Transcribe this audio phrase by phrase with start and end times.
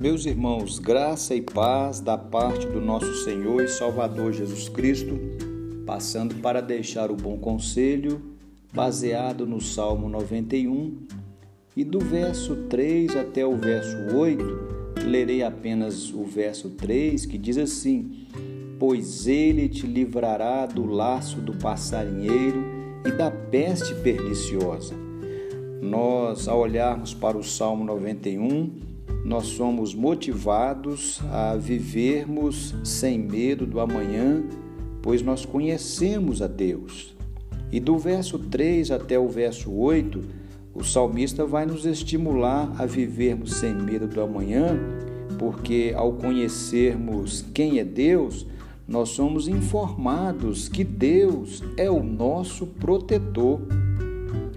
[0.00, 5.20] Meus irmãos, graça e paz da parte do nosso Senhor e Salvador Jesus Cristo,
[5.84, 8.18] passando para deixar o bom conselho,
[8.72, 10.96] baseado no Salmo 91,
[11.76, 17.58] e do verso 3 até o verso 8, lerei apenas o verso 3, que diz
[17.58, 18.26] assim:
[18.78, 22.64] Pois ele te livrará do laço do passarinheiro
[23.04, 24.94] e da peste perniciosa.
[25.82, 28.88] Nós, ao olharmos para o Salmo 91,
[29.24, 34.42] nós somos motivados a vivermos sem medo do amanhã,
[35.02, 37.14] pois nós conhecemos a Deus.
[37.72, 40.20] E do verso 3 até o verso 8,
[40.74, 44.78] o salmista vai nos estimular a vivermos sem medo do amanhã,
[45.38, 48.46] porque ao conhecermos quem é Deus,
[48.86, 53.60] nós somos informados que Deus é o nosso protetor.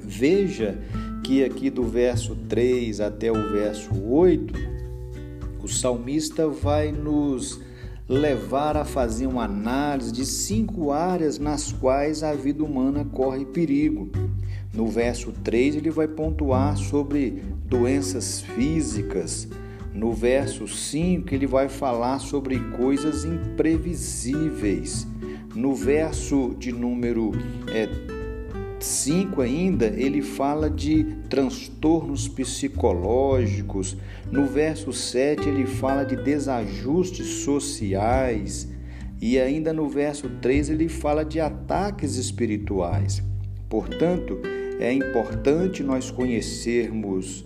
[0.00, 0.78] Veja
[1.22, 4.41] que aqui do verso 3 até o verso 8, o
[5.72, 7.60] salmista vai nos
[8.08, 14.10] levar a fazer uma análise de cinco áreas nas quais a vida humana corre perigo.
[14.72, 19.48] No verso 3, ele vai pontuar sobre doenças físicas.
[19.94, 25.06] No verso 5, ele vai falar sobre coisas imprevisíveis.
[25.54, 27.32] No verso de número
[27.68, 27.86] é,
[28.82, 33.96] 5 ainda, ele fala de transtornos psicológicos.
[34.30, 38.68] No verso 7, ele fala de desajustes sociais.
[39.20, 43.22] E ainda no verso 3, ele fala de ataques espirituais.
[43.68, 44.40] Portanto,
[44.78, 47.44] é importante nós conhecermos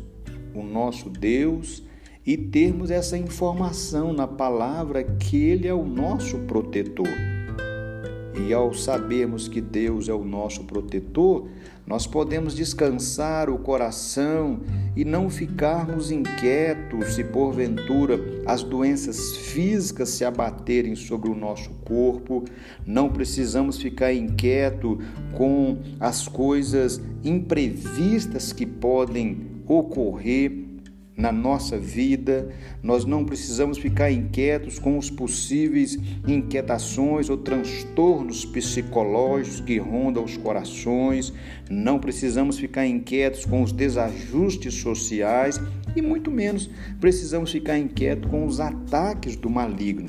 [0.55, 1.85] o nosso Deus
[2.27, 7.36] e termos essa informação na palavra que Ele é o nosso protetor.
[8.39, 11.49] E ao sabermos que Deus é o nosso protetor,
[11.87, 14.61] nós podemos descansar o coração
[14.95, 22.45] e não ficarmos inquietos se porventura as doenças físicas se abaterem sobre o nosso corpo.
[22.85, 24.99] Não precisamos ficar inquietos
[25.33, 30.66] com as coisas imprevistas que podem ocorrer
[31.17, 32.49] na nossa vida.
[32.83, 40.37] Nós não precisamos ficar inquietos com os possíveis inquietações ou transtornos psicológicos que rondam os
[40.37, 41.33] corações.
[41.71, 45.61] Não precisamos ficar inquietos com os desajustes sociais
[45.95, 46.69] e muito menos
[47.01, 50.09] precisamos ficar inquietos com os ataques do maligno.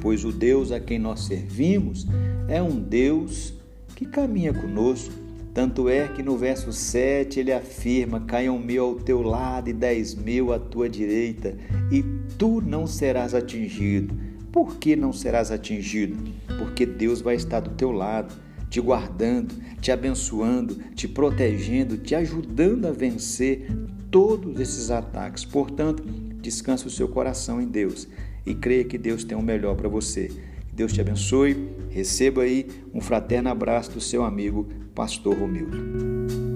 [0.00, 2.06] Pois o Deus a quem nós servimos
[2.48, 3.52] é um Deus
[3.94, 5.27] que caminha conosco
[5.58, 10.14] tanto é que no verso 7 ele afirma: Caiam mil ao teu lado e dez
[10.14, 11.56] mil à tua direita,
[11.90, 12.00] e
[12.38, 14.14] tu não serás atingido.
[14.52, 16.16] Por que não serás atingido?
[16.58, 18.32] Porque Deus vai estar do teu lado,
[18.70, 23.66] te guardando, te abençoando, te protegendo, te ajudando a vencer
[24.12, 25.44] todos esses ataques.
[25.44, 26.04] Portanto,
[26.40, 28.06] descanse o seu coração em Deus
[28.46, 30.30] e creia que Deus tem o melhor para você.
[30.78, 31.68] Deus te abençoe.
[31.90, 36.47] Receba aí um fraterno abraço do seu amigo Pastor Romildo.